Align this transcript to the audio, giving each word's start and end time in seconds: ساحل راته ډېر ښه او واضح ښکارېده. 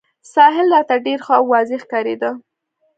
ساحل 0.33 0.67
راته 0.75 0.95
ډېر 1.05 1.19
ښه 1.25 1.33
او 1.39 1.45
واضح 1.53 1.79
ښکارېده. 1.83 2.29